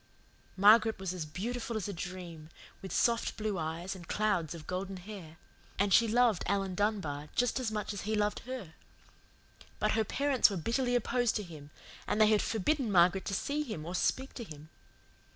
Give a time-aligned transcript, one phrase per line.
[0.57, 2.49] Margaret was as beautiful as a dream,
[2.81, 5.37] with soft blue eyes and clouds of golden hair;
[5.77, 8.73] and she loved Alan Dunbar just as much as he loved her.
[9.77, 11.69] But her parents were bitterly opposed to him,
[12.07, 14.69] and they had forbidden Margaret to see him or speak to him.